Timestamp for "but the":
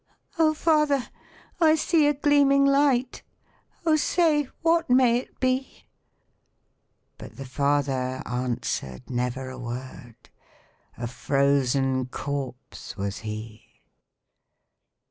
7.19-7.45